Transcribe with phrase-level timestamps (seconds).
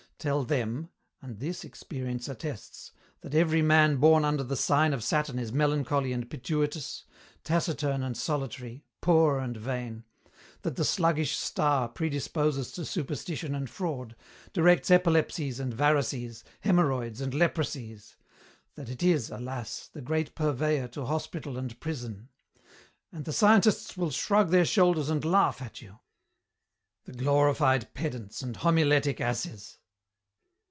[0.21, 5.39] Tell them and this, experience attests that every man born under the sign of Saturn
[5.39, 7.05] is melancholy and pituitous,
[7.43, 10.03] taciturn and solitary, poor and vain;
[10.61, 14.15] that that sluggish star predisposes to superstition and fraud,
[14.53, 18.15] directs epilepsies and varices, hemorrhoids and leprosies;
[18.75, 19.87] that it is, alas!
[19.91, 22.29] the great purveyor to hospital and prison
[23.11, 25.97] and the scientists will shrug their shoulders and laugh at you.
[27.05, 29.79] The glorified pedants and homiletic asses!"